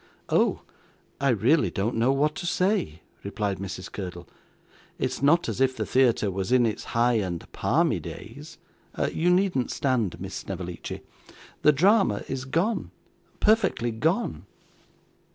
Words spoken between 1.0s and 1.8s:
I really